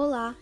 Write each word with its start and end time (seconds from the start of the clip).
Olá, 0.00 0.36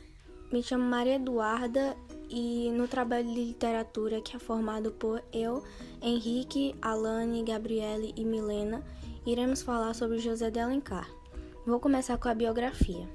me 0.52 0.62
chamo 0.62 0.84
Maria 0.84 1.14
Eduarda 1.14 1.96
e 2.28 2.70
no 2.72 2.86
trabalho 2.86 3.26
de 3.26 3.42
literatura 3.42 4.20
que 4.20 4.36
é 4.36 4.38
formado 4.38 4.90
por 4.90 5.24
eu, 5.32 5.64
Henrique, 6.02 6.74
Alane, 6.82 7.42
Gabriele 7.42 8.12
e 8.18 8.22
Milena, 8.22 8.84
iremos 9.24 9.62
falar 9.62 9.94
sobre 9.94 10.18
José 10.18 10.50
de 10.50 10.60
Alencar. 10.60 11.08
Vou 11.66 11.80
começar 11.80 12.18
com 12.18 12.28
a 12.28 12.34
biografia. 12.34 13.08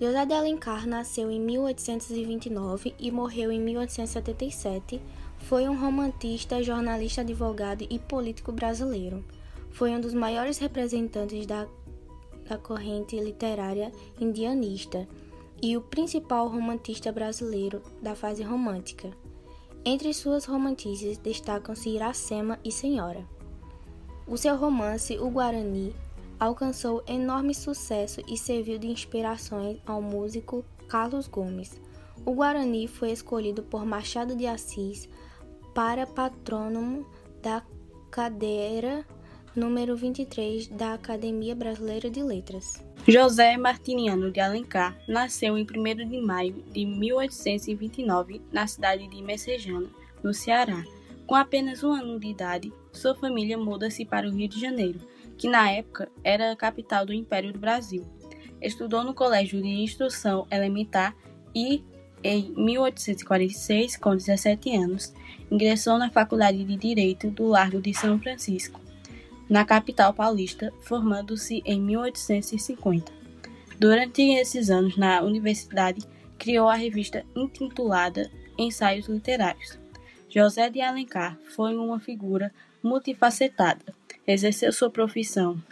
José 0.00 0.26
de 0.26 0.34
Alencar 0.34 0.84
nasceu 0.84 1.30
em 1.30 1.38
1829 1.40 2.96
e 2.98 3.12
morreu 3.12 3.52
em 3.52 3.60
1877. 3.60 5.00
Foi 5.38 5.68
um 5.68 5.78
romantista, 5.78 6.60
jornalista, 6.60 7.20
advogado 7.20 7.86
e 7.88 8.00
político 8.00 8.50
brasileiro. 8.50 9.24
Foi 9.70 9.92
um 9.92 10.00
dos 10.00 10.12
maiores 10.12 10.58
representantes 10.58 11.46
da, 11.46 11.68
da 12.48 12.58
corrente 12.58 13.14
literária 13.20 13.92
indianista 14.20 15.06
e 15.62 15.76
o 15.76 15.80
principal 15.80 16.48
romantista 16.48 17.10
brasileiro 17.10 17.82
da 18.02 18.14
fase 18.14 18.42
romântica. 18.42 19.10
Entre 19.84 20.12
suas 20.12 20.44
romantices 20.44 21.18
destacam-se 21.18 21.88
Iracema 21.88 22.58
e 22.64 22.70
Senhora. 22.70 23.24
O 24.26 24.36
seu 24.36 24.56
romance, 24.56 25.18
O 25.18 25.30
Guarani, 25.30 25.94
alcançou 26.38 27.02
enorme 27.06 27.54
sucesso 27.54 28.20
e 28.28 28.36
serviu 28.36 28.78
de 28.78 28.86
inspiração 28.86 29.78
ao 29.86 30.00
músico 30.00 30.64
Carlos 30.86 31.26
Gomes. 31.26 31.80
O 32.24 32.34
Guarani 32.34 32.86
foi 32.86 33.10
escolhido 33.10 33.62
por 33.62 33.84
Machado 33.84 34.36
de 34.36 34.46
Assis 34.46 35.08
para 35.74 36.06
patrônomo 36.06 37.06
da 37.42 37.62
cadeira 38.10 39.06
número 39.54 39.96
23 39.96 40.68
da 40.68 40.94
Academia 40.94 41.54
Brasileira 41.54 42.10
de 42.10 42.22
Letras. 42.22 42.87
José 43.10 43.56
Martiniano 43.56 44.30
de 44.30 44.38
Alencar 44.38 44.94
nasceu 45.08 45.56
em 45.56 45.62
1 45.62 46.10
de 46.10 46.20
maio 46.20 46.62
de 46.70 46.84
1829 46.84 48.42
na 48.52 48.66
cidade 48.66 49.08
de 49.08 49.22
Messejana, 49.22 49.88
no 50.22 50.34
Ceará. 50.34 50.84
Com 51.26 51.34
apenas 51.34 51.82
um 51.82 51.90
ano 51.90 52.20
de 52.20 52.28
idade, 52.28 52.70
sua 52.92 53.14
família 53.14 53.56
muda-se 53.56 54.04
para 54.04 54.28
o 54.28 54.30
Rio 54.30 54.46
de 54.46 54.60
Janeiro, 54.60 55.00
que 55.38 55.48
na 55.48 55.70
época 55.70 56.10
era 56.22 56.52
a 56.52 56.56
capital 56.56 57.06
do 57.06 57.14
Império 57.14 57.50
do 57.50 57.58
Brasil. 57.58 58.06
Estudou 58.60 59.02
no 59.02 59.14
Colégio 59.14 59.62
de 59.62 59.68
Instrução 59.68 60.46
Elementar 60.50 61.16
e, 61.54 61.82
em 62.22 62.52
1846, 62.56 63.96
com 63.96 64.14
17 64.14 64.76
anos, 64.76 65.14
ingressou 65.50 65.96
na 65.96 66.10
Faculdade 66.10 66.62
de 66.62 66.76
Direito 66.76 67.30
do 67.30 67.46
Largo 67.46 67.80
de 67.80 67.94
São 67.94 68.18
Francisco 68.18 68.86
na 69.48 69.64
capital 69.64 70.12
paulista, 70.12 70.72
formando-se 70.80 71.62
em 71.64 71.80
1850. 71.80 73.12
Durante 73.78 74.22
esses 74.22 74.70
anos 74.70 74.96
na 74.96 75.22
universidade, 75.22 76.02
criou 76.38 76.68
a 76.68 76.74
revista 76.74 77.24
intitulada 77.34 78.30
Ensaios 78.58 79.08
Literários. 79.08 79.78
José 80.28 80.68
de 80.68 80.80
Alencar 80.80 81.38
foi 81.54 81.76
uma 81.76 81.98
figura 81.98 82.52
multifacetada. 82.82 83.94
Exerceu 84.26 84.72
sua 84.72 84.90
profissão 84.90 85.62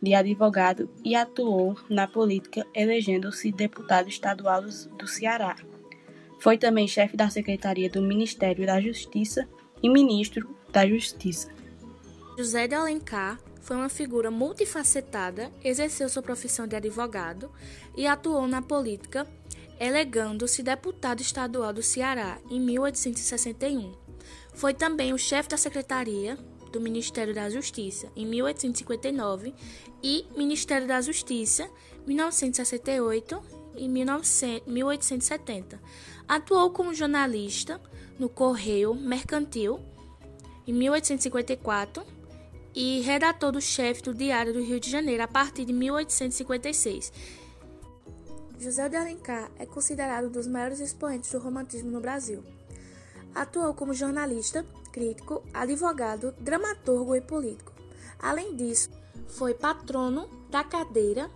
de 0.00 0.14
advogado 0.14 0.88
e 1.04 1.14
atuou 1.14 1.76
na 1.88 2.06
política, 2.06 2.66
elegendo-se 2.74 3.52
deputado 3.52 4.08
estadual 4.08 4.62
do 4.62 5.06
Ceará. 5.06 5.56
Foi 6.38 6.56
também 6.56 6.86
chefe 6.86 7.16
da 7.16 7.28
Secretaria 7.28 7.90
do 7.90 8.02
Ministério 8.02 8.66
da 8.66 8.80
Justiça 8.80 9.48
e 9.82 9.88
ministro 9.88 10.54
da 10.70 10.86
Justiça. 10.86 11.55
José 12.36 12.68
de 12.68 12.74
Alencar 12.74 13.40
foi 13.62 13.76
uma 13.76 13.88
figura 13.88 14.30
multifacetada, 14.30 15.50
exerceu 15.64 16.06
sua 16.06 16.22
profissão 16.22 16.66
de 16.66 16.76
advogado 16.76 17.50
e 17.96 18.06
atuou 18.06 18.46
na 18.46 18.60
política, 18.60 19.26
elegando-se 19.80 20.62
deputado 20.62 21.22
estadual 21.22 21.72
do 21.72 21.82
Ceará 21.82 22.38
em 22.50 22.60
1861. 22.60 23.94
Foi 24.52 24.74
também 24.74 25.14
o 25.14 25.18
chefe 25.18 25.48
da 25.48 25.56
Secretaria 25.56 26.36
do 26.70 26.78
Ministério 26.78 27.34
da 27.34 27.48
Justiça 27.48 28.12
em 28.14 28.26
1859 28.26 29.54
e 30.02 30.26
Ministério 30.36 30.86
da 30.86 31.00
Justiça 31.00 31.70
1968 32.06 33.42
e 33.78 33.88
1870. 33.88 35.80
Atuou 36.28 36.70
como 36.70 36.92
jornalista 36.92 37.80
no 38.18 38.28
Correio 38.28 38.94
Mercantil 38.94 39.80
em 40.66 40.72
1854 40.74 42.15
e 42.76 43.00
redator 43.00 43.50
do 43.50 43.60
chefe 43.60 44.02
do 44.02 44.12
Diário 44.12 44.52
do 44.52 44.62
Rio 44.62 44.78
de 44.78 44.90
Janeiro 44.90 45.22
a 45.22 45.26
partir 45.26 45.64
de 45.64 45.72
1856. 45.72 47.10
José 48.58 48.86
de 48.90 48.96
Alencar 48.96 49.50
é 49.58 49.64
considerado 49.64 50.26
um 50.26 50.30
dos 50.30 50.46
maiores 50.46 50.78
expoentes 50.78 51.32
do 51.32 51.38
romantismo 51.38 51.90
no 51.90 52.02
Brasil. 52.02 52.44
Atuou 53.34 53.72
como 53.72 53.94
jornalista, 53.94 54.62
crítico, 54.92 55.42
advogado, 55.54 56.34
dramaturgo 56.38 57.16
e 57.16 57.20
político. 57.22 57.72
Além 58.18 58.54
disso, 58.54 58.90
foi 59.26 59.54
patrono 59.54 60.28
da 60.50 60.62
cadeira 60.62 61.30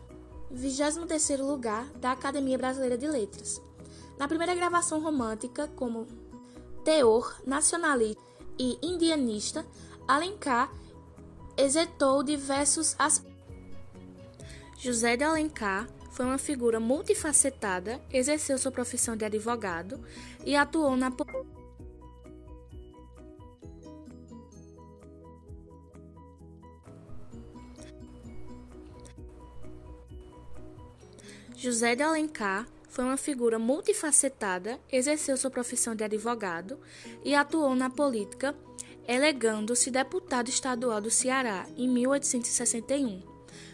23º 0.55 1.41
lugar 1.41 1.87
da 1.93 2.13
Academia 2.13 2.59
Brasileira 2.59 2.99
de 2.99 3.07
Letras. 3.07 3.63
Na 4.19 4.29
primeira 4.29 4.55
gravação 4.55 5.01
romântica, 5.01 5.69
como 5.69 6.07
teor 6.85 7.41
nacionalista 7.47 8.23
e 8.59 8.79
indianista, 8.83 9.65
Alencar 10.07 10.73
exetou 11.61 12.23
diversos 12.23 12.95
aspectos. 12.99 13.31
José 14.79 15.17
de 15.17 15.25
Alencar 15.25 15.87
foi 16.11 16.25
uma 16.25 16.39
figura 16.39 16.81
multifacetada, 16.81 18.01
exerceu 18.11 18.59
sua 18.59 18.73
profissão 18.73 19.15
de 19.15 19.25
advogado 19.25 20.03
e 20.45 20.57
atuou 20.57 20.97
na 20.97 21.11
José 31.57 31.95
de 31.95 32.03
Alencar 32.03 32.67
foi 32.89 33.05
uma 33.05 33.17
figura 33.17 33.59
multifacetada, 33.59 34.81
exerceu 34.91 35.37
sua 35.37 35.51
profissão 35.51 35.95
de 35.95 36.03
advogado 36.03 36.79
e 37.23 37.35
atuou 37.35 37.75
na 37.75 37.89
política 37.89 38.55
elegando-se 39.11 39.91
deputado 39.91 40.49
estadual 40.49 41.01
do 41.01 41.11
Ceará 41.11 41.67
em 41.77 41.89
1861. 41.89 43.21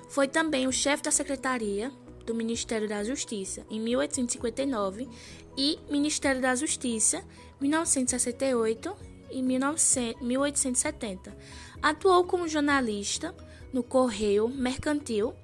Foi 0.09 0.27
também 0.27 0.67
o 0.67 0.73
chefe 0.73 1.03
da 1.03 1.11
Secretaria 1.11 1.93
do 2.25 2.35
Ministério 2.35 2.89
da 2.89 3.05
Justiça 3.05 3.67
em 3.69 3.79
1859 3.79 5.07
e 5.55 5.79
Ministério 5.91 6.41
da 6.41 6.55
Justiça 6.55 7.23
1968 7.61 8.97
e 9.31 9.43
1870. 9.43 11.37
Atuou 11.83 12.25
como 12.25 12.49
jornalista 12.49 13.35
no 13.75 13.83
Correio 13.83 14.49
Mercantil 14.49 15.35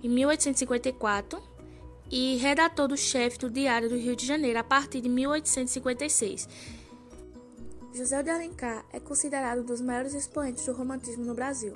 em 0.00 0.08
1854 0.08 1.42
e 2.08 2.36
redator 2.36 2.86
do 2.86 2.96
chefe 2.96 3.36
do 3.36 3.50
Diário 3.50 3.88
do 3.88 3.96
Rio 3.96 4.14
de 4.14 4.24
Janeiro 4.24 4.60
a 4.60 4.64
partir 4.64 5.00
de 5.00 5.08
1856 5.08 6.77
José 7.98 8.22
de 8.22 8.30
Alencar 8.30 8.84
é 8.92 9.00
considerado 9.00 9.62
um 9.62 9.64
dos 9.64 9.80
maiores 9.80 10.14
expoentes 10.14 10.64
do 10.64 10.72
romantismo 10.72 11.24
no 11.24 11.34
Brasil. 11.34 11.74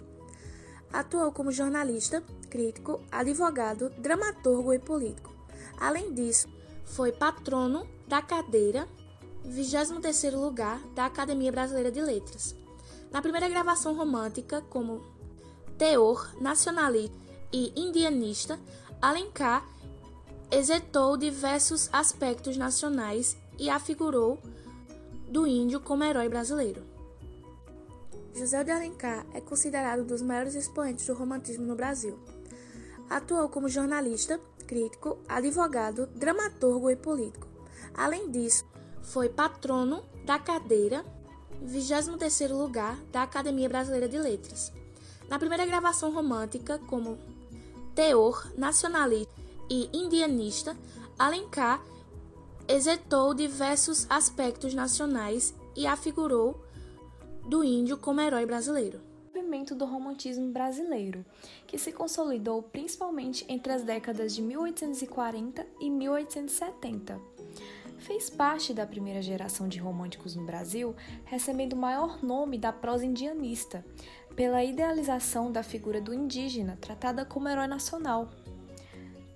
Atuou 0.93 1.33
como 1.33 1.51
jornalista, 1.51 2.23
crítico, 2.49 3.01
advogado, 3.11 3.91
dramaturgo 3.99 4.73
e 4.73 4.79
político. 4.79 5.35
Além 5.81 6.15
disso, 6.15 6.49
foi 6.85 7.11
patrono 7.11 7.85
da 8.07 8.23
cadeira 8.23 8.87
23º 9.45 10.37
lugar 10.37 10.79
da 10.95 11.07
Academia 11.07 11.51
Brasileira 11.51 11.91
de 11.91 12.01
Letras. 12.01 12.55
Na 13.11 13.21
primeira 13.21 13.49
gravação 13.49 13.93
romântica, 13.93 14.63
como 14.71 15.03
teor 15.77 16.41
nacionalista 16.41 17.17
e 17.53 17.73
indianista, 17.75 18.61
Alencar 19.01 19.67
exetou 20.53 21.17
diversos 21.17 21.91
aspectos 21.93 22.57
nacionais 22.57 23.37
e 23.59 23.69
afigurou 23.69 24.39
do 25.33 25.47
índio 25.47 25.81
como 25.81 26.05
herói 26.05 26.29
brasileiro. 26.29 26.83
José 28.35 28.63
de 28.63 28.71
Alencar 28.71 29.25
é 29.33 29.41
considerado 29.41 30.03
um 30.03 30.07
dos 30.07 30.21
maiores 30.21 30.55
expoentes 30.55 31.07
do 31.07 31.15
romantismo 31.15 31.65
no 31.65 31.75
Brasil. 31.75 32.19
Atuou 33.09 33.49
como 33.49 33.67
jornalista, 33.67 34.39
crítico, 34.67 35.17
advogado, 35.27 36.07
dramaturgo 36.09 36.91
e 36.91 36.97
político. 36.97 37.49
Além 37.95 38.31
disso, 38.31 38.67
foi 39.03 39.31
patrono 39.31 40.03
da 40.27 40.39
cadeira 40.39 41.03
23º 41.65 42.53
lugar 42.53 42.99
da 43.11 43.23
Academia 43.23 43.71
Brasileira 43.71 44.09
de 44.09 44.19
Letras. 44.19 44.71
Na 45.31 45.39
primeira 45.39 45.65
gravação 45.65 46.13
romântica, 46.13 46.79
como 46.79 47.19
teor 47.95 48.53
nacionalista 48.59 49.33
e 49.71 49.89
indianista, 49.95 50.77
Alencar 51.19 51.83
exetou 52.69 53.35
diversos 53.35 54.07
aspectos 54.11 54.75
nacionais 54.75 55.55
e 55.77 55.87
afigurou 55.87 56.65
do 57.47 57.65
índio 57.65 57.97
como 57.97 58.21
herói 58.21 58.47
brasileiro. 58.47 59.13
surgimento 59.53 59.75
do 59.75 59.85
romantismo 59.85 60.51
brasileiro, 60.51 61.25
que 61.67 61.77
se 61.77 61.93
consolidou 61.93 62.63
principalmente 62.63 63.45
entre 63.49 63.73
as 63.73 63.83
décadas 63.83 64.35
de 64.35 64.41
1840 64.41 65.67
e 65.79 65.91
1870. 65.91 67.21
Fez 67.99 68.31
parte 68.31 68.73
da 68.73 68.87
primeira 68.87 69.21
geração 69.21 69.69
de 69.69 69.79
românticos 69.79 70.35
no 70.35 70.45
Brasil, 70.45 70.97
recebendo 71.25 71.75
o 71.75 71.77
maior 71.77 72.23
nome 72.23 72.57
da 72.57 72.73
prosa 72.73 73.05
indianista, 73.05 73.85
pela 74.35 74.65
idealização 74.65 75.53
da 75.53 75.63
figura 75.63 76.01
do 76.01 76.15
indígena, 76.15 76.79
tratada 76.81 77.25
como 77.25 77.49
herói 77.49 77.67
nacional. 77.67 78.31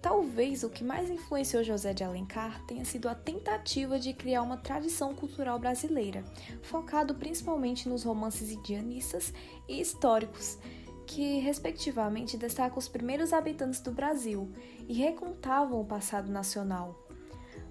Talvez 0.07 0.63
o 0.63 0.71
que 0.71 0.85
mais 0.85 1.11
influenciou 1.11 1.65
José 1.65 1.93
de 1.93 2.05
Alencar 2.05 2.65
tenha 2.65 2.85
sido 2.85 3.09
a 3.09 3.15
tentativa 3.17 3.99
de 3.99 4.13
criar 4.13 4.41
uma 4.43 4.57
tradição 4.57 5.13
cultural 5.13 5.59
brasileira, 5.59 6.25
focado 6.63 7.13
principalmente 7.17 7.89
nos 7.89 8.05
romances 8.05 8.53
indianistas 8.53 9.35
e 9.67 9.81
históricos, 9.81 10.59
que 11.09 11.41
respectivamente 11.41 12.37
destacam 12.37 12.79
os 12.79 12.87
primeiros 12.87 13.33
habitantes 13.33 13.81
do 13.81 13.91
Brasil 13.91 14.49
e 14.87 14.95
recontavam 14.95 15.81
o 15.81 15.85
passado 15.85 16.31
nacional. 16.31 16.95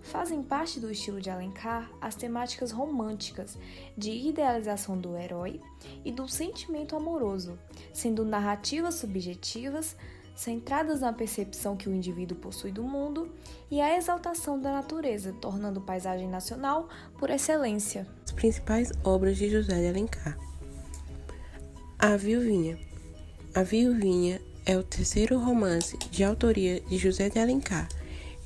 Fazem 0.01 0.43
parte 0.43 0.77
do 0.77 0.91
estilo 0.91 1.21
de 1.21 1.29
Alencar 1.29 1.89
as 2.01 2.15
temáticas 2.15 2.69
românticas, 2.69 3.57
de 3.97 4.11
idealização 4.11 4.97
do 4.97 5.15
herói 5.15 5.61
e 6.03 6.11
do 6.11 6.27
sentimento 6.27 6.97
amoroso, 6.97 7.57
sendo 7.93 8.25
narrativas 8.25 8.95
subjetivas 8.95 9.95
centradas 10.35 10.99
na 10.99 11.13
percepção 11.13 11.77
que 11.77 11.87
o 11.87 11.93
indivíduo 11.93 12.37
possui 12.37 12.71
do 12.71 12.83
mundo 12.83 13.31
e 13.71 13.79
a 13.79 13.97
exaltação 13.97 14.59
da 14.59 14.71
natureza, 14.71 15.33
tornando 15.41 15.81
paisagem 15.81 16.27
nacional 16.27 16.89
por 17.17 17.29
excelência. 17.29 18.05
As 18.25 18.31
principais 18.31 18.91
obras 19.03 19.37
de 19.37 19.49
José 19.49 19.79
de 19.79 19.87
Alencar. 19.87 20.37
A 21.97 22.17
Viuvinha. 22.17 22.77
A 23.55 23.63
Viuvinha 23.63 24.41
é 24.65 24.77
o 24.77 24.83
terceiro 24.83 25.39
romance 25.39 25.97
de 26.11 26.23
autoria 26.23 26.81
de 26.81 26.97
José 26.97 27.29
de 27.29 27.39
Alencar, 27.39 27.87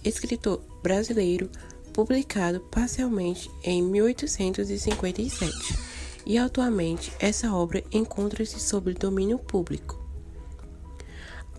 escritor 0.03 0.61
brasileiro, 0.83 1.49
publicado 1.93 2.59
parcialmente 2.71 3.49
em 3.63 3.81
1857, 3.81 5.89
e 6.25 6.37
atualmente 6.37 7.11
essa 7.19 7.53
obra 7.53 7.83
encontra-se 7.91 8.59
sob 8.59 8.93
domínio 8.93 9.39
público. 9.39 9.98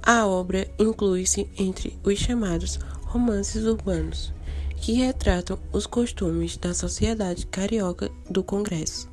A 0.02 0.26
obra 0.26 0.66
inclui-se 0.78 1.48
entre 1.58 1.98
os 2.02 2.18
chamados 2.18 2.78
romances 3.02 3.64
urbanos, 3.64 4.32
que 4.76 4.92
retratam 4.92 5.58
os 5.72 5.86
costumes 5.86 6.56
da 6.56 6.72
sociedade 6.72 7.46
carioca 7.46 8.10
do 8.28 8.42
Congresso. 8.42 9.08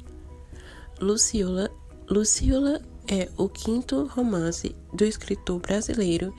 Luciola, 0.99 1.69
Luciola 2.09 2.81
é 3.07 3.29
o 3.37 3.49
quinto 3.49 4.05
romance 4.05 4.73
do 4.93 5.03
escritor 5.03 5.59
brasileiro 5.59 6.33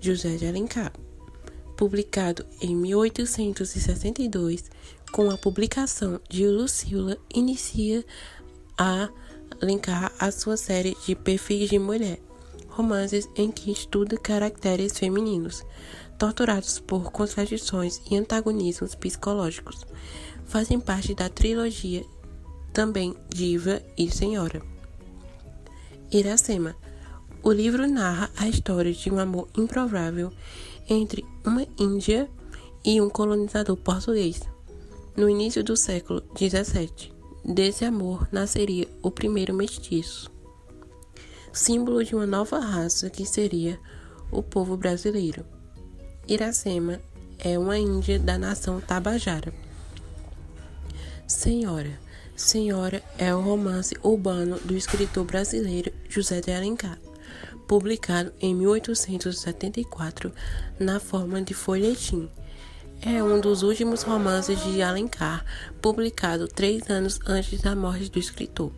José 0.00 0.36
de 0.36 0.46
Alencar, 0.46 0.92
publicado 1.76 2.44
em 2.60 2.74
1862. 2.74 4.64
Com 5.12 5.30
a 5.30 5.38
publicação 5.38 6.20
de 6.28 6.46
Luciola, 6.48 7.16
inicia 7.32 8.04
a 8.76 9.08
Alencar 9.62 10.12
a 10.18 10.32
sua 10.32 10.56
série 10.56 10.96
de 11.06 11.14
perfis 11.14 11.70
de 11.70 11.78
mulher 11.78 12.18
romances 12.74 13.28
em 13.36 13.50
que 13.50 13.70
estuda 13.70 14.16
caracteres 14.16 14.98
femininos, 14.98 15.64
torturados 16.18 16.78
por 16.78 17.10
contradições 17.12 18.00
e 18.10 18.16
antagonismos 18.16 18.94
psicológicos. 18.94 19.86
Fazem 20.44 20.78
parte 20.78 21.14
da 21.14 21.28
trilogia 21.28 22.04
também 22.72 23.14
Diva 23.28 23.80
e 23.96 24.10
Senhora. 24.10 24.60
Iracema. 26.10 26.74
O 27.42 27.52
livro 27.52 27.86
narra 27.86 28.30
a 28.36 28.48
história 28.48 28.92
de 28.92 29.10
um 29.10 29.18
amor 29.18 29.48
improvável 29.56 30.32
entre 30.88 31.24
uma 31.44 31.66
índia 31.78 32.28
e 32.84 33.00
um 33.00 33.08
colonizador 33.08 33.76
português. 33.76 34.40
No 35.16 35.28
início 35.28 35.62
do 35.62 35.76
século 35.76 36.22
XVII, 36.36 37.12
desse 37.44 37.84
amor 37.84 38.26
nasceria 38.32 38.88
o 39.02 39.10
primeiro 39.10 39.54
mestiço 39.54 40.33
símbolo 41.54 42.04
de 42.04 42.14
uma 42.14 42.26
nova 42.26 42.58
raça 42.58 43.08
que 43.08 43.24
seria 43.24 43.78
o 44.30 44.42
povo 44.42 44.76
brasileiro. 44.76 45.46
Iracema 46.26 47.00
é 47.38 47.58
uma 47.58 47.78
índia 47.78 48.18
da 48.18 48.36
nação 48.36 48.80
Tabajara. 48.80 49.54
Senhora. 51.26 52.02
Senhora 52.36 53.00
é 53.16 53.32
o 53.32 53.40
romance 53.40 53.96
urbano 54.02 54.58
do 54.64 54.76
escritor 54.76 55.24
brasileiro 55.24 55.92
José 56.08 56.40
de 56.40 56.50
Alencar, 56.50 56.98
publicado 57.68 58.32
em 58.40 58.52
1874 58.54 60.32
na 60.80 60.98
forma 60.98 61.40
de 61.40 61.54
folhetim. 61.54 62.28
É 63.00 63.22
um 63.22 63.40
dos 63.40 63.62
últimos 63.62 64.02
romances 64.02 64.60
de 64.64 64.82
Alencar, 64.82 65.44
publicado 65.80 66.48
três 66.48 66.90
anos 66.90 67.20
antes 67.24 67.60
da 67.60 67.76
morte 67.76 68.10
do 68.10 68.18
escritor. 68.18 68.72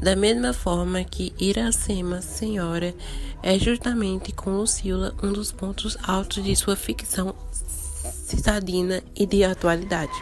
Da 0.00 0.14
mesma 0.14 0.52
forma 0.52 1.02
que 1.02 1.34
Iracema 1.40 2.22
Senhora 2.22 2.94
é 3.42 3.58
justamente 3.58 4.32
com 4.32 4.50
Lucila 4.50 5.12
um 5.20 5.32
dos 5.32 5.50
pontos 5.50 5.98
altos 6.04 6.44
de 6.44 6.54
sua 6.54 6.76
ficção 6.76 7.34
cidadina 8.02 9.02
e 9.16 9.26
de 9.26 9.42
atualidade. 9.42 10.12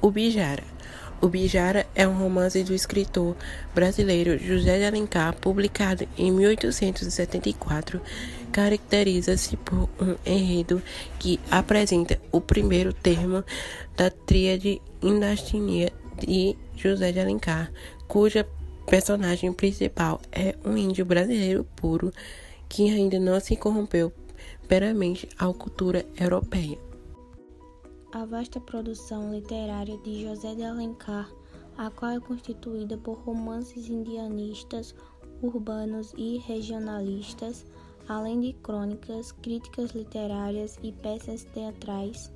O 0.00 0.10
Bijara. 0.10 0.64
O 1.20 1.28
Bijara 1.28 1.86
é 1.94 2.08
um 2.08 2.16
romance 2.16 2.62
do 2.64 2.74
escritor 2.74 3.36
brasileiro 3.74 4.38
José 4.38 4.78
de 4.78 4.84
Alencar, 4.86 5.36
publicado 5.36 6.08
em 6.16 6.32
1874. 6.32 8.00
Caracteriza-se 8.50 9.58
por 9.58 9.90
um 10.00 10.16
enredo 10.24 10.82
que 11.18 11.38
apresenta 11.50 12.18
o 12.32 12.40
primeiro 12.40 12.94
termo 12.94 13.44
da 13.94 14.10
tríade 14.10 14.80
indastínia 15.02 15.92
de 16.18 16.56
José 16.74 17.12
de 17.12 17.20
Alencar, 17.20 17.70
cuja 18.08 18.46
personagem 18.90 19.52
principal 19.52 20.20
é 20.32 20.56
um 20.64 20.76
índio 20.76 21.04
brasileiro 21.04 21.62
puro 21.76 22.12
que 22.68 22.90
ainda 22.90 23.20
não 23.20 23.38
se 23.38 23.54
corrompeu 23.54 24.12
peramente 24.66 25.28
à 25.38 25.46
cultura 25.52 26.04
europeia. 26.20 26.76
A 28.12 28.24
vasta 28.24 28.58
produção 28.58 29.32
literária 29.32 29.96
de 29.98 30.24
José 30.24 30.56
de 30.56 30.64
Alencar, 30.64 31.30
a 31.78 31.88
qual 31.88 32.10
é 32.10 32.18
constituída 32.18 32.98
por 32.98 33.18
romances 33.18 33.88
indianistas, 33.88 34.92
urbanos 35.40 36.12
e 36.16 36.38
regionalistas, 36.38 37.64
além 38.08 38.40
de 38.40 38.52
crônicas, 38.54 39.30
críticas 39.30 39.92
literárias 39.92 40.80
e 40.82 40.90
peças 40.90 41.44
teatrais, 41.44 42.32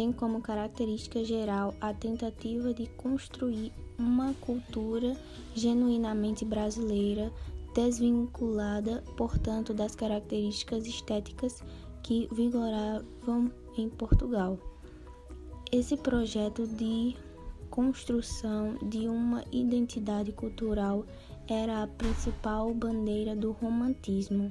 tem 0.00 0.12
como 0.12 0.40
característica 0.40 1.22
geral 1.22 1.74
a 1.78 1.92
tentativa 1.92 2.72
de 2.72 2.86
construir 2.96 3.70
uma 3.98 4.32
cultura 4.40 5.14
genuinamente 5.54 6.42
brasileira, 6.42 7.30
desvinculada, 7.74 9.04
portanto, 9.14 9.74
das 9.74 9.94
características 9.94 10.86
estéticas 10.86 11.62
que 12.02 12.26
vigoravam 12.32 13.52
em 13.76 13.90
Portugal. 13.90 14.58
Esse 15.70 15.98
projeto 15.98 16.66
de 16.66 17.14
construção 17.68 18.78
de 18.82 19.06
uma 19.06 19.44
identidade 19.52 20.32
cultural 20.32 21.04
era 21.46 21.82
a 21.82 21.86
principal 21.86 22.72
bandeira 22.72 23.36
do 23.36 23.52
romantismo, 23.52 24.50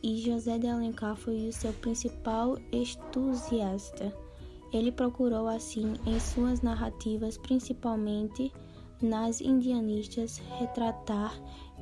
e 0.00 0.18
José 0.18 0.56
de 0.56 0.68
Alencar 0.68 1.16
foi 1.16 1.48
o 1.48 1.52
seu 1.52 1.72
principal 1.72 2.56
entusiasta. 2.70 4.27
Ele 4.72 4.92
procurou, 4.92 5.48
assim, 5.48 5.94
em 6.06 6.20
suas 6.20 6.60
narrativas, 6.60 7.38
principalmente 7.38 8.52
nas 9.00 9.40
indianistas 9.40 10.38
retratar 10.58 11.32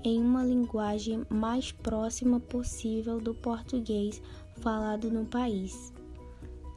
em 0.05 0.21
uma 0.21 0.45
linguagem 0.45 1.25
mais 1.29 1.73
próxima 1.73 2.39
possível 2.39 3.19
do 3.21 3.35
português 3.35 4.23
falado 4.61 5.11
no 5.11 5.25
país. 5.25 5.93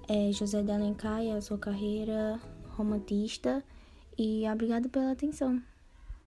é, 0.09 0.31
José 0.33 0.63
de 0.63 0.71
Alencar 0.71 1.23
e 1.23 1.31
a 1.31 1.41
sua 1.41 1.59
carreira 1.59 2.41
romantista. 2.77 3.65
E 4.23 4.47
obrigado 4.51 4.91
pela 4.91 5.13
atenção. 5.13 5.63